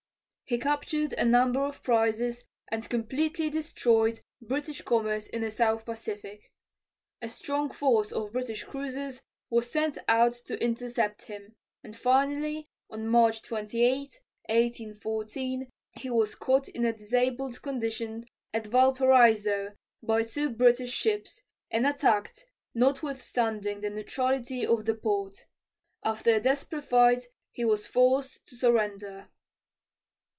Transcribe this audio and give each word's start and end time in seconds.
He 0.51 0.57
captured 0.59 1.13
a 1.13 1.23
number 1.23 1.61
of 1.61 1.81
prizes, 1.81 2.43
and 2.69 2.89
completely 2.89 3.49
destroyed 3.49 4.19
British 4.41 4.81
commerce 4.81 5.27
in 5.27 5.39
the 5.43 5.49
south 5.49 5.85
Pacific. 5.85 6.51
A 7.21 7.29
strong 7.29 7.69
force 7.71 8.11
of 8.11 8.33
British 8.33 8.65
cruisers 8.65 9.21
was 9.49 9.71
sent 9.71 9.97
out 10.09 10.33
to 10.33 10.61
intercept 10.61 11.21
him, 11.21 11.55
and 11.85 11.95
finally, 11.95 12.67
on 12.89 13.07
March 13.07 13.41
28, 13.43 13.95
1814, 14.49 15.69
he 15.93 16.09
was 16.09 16.35
caught 16.35 16.67
in 16.67 16.83
a 16.85 16.91
disabled 16.91 17.61
condition 17.61 18.25
at 18.53 18.67
Valparaiso 18.67 19.71
by 20.03 20.21
two 20.21 20.49
British 20.49 20.91
ships, 20.91 21.41
and 21.71 21.87
attacked, 21.87 22.45
notwithstanding 22.73 23.79
the 23.79 23.89
neutrality 23.89 24.65
of 24.67 24.83
the 24.83 24.95
port. 24.95 25.45
After 26.03 26.33
a 26.35 26.41
desperate 26.41 26.83
fight, 26.83 27.29
he 27.53 27.63
was 27.63 27.87
forced 27.87 28.45
to 28.47 28.57
surrender. 28.57 29.29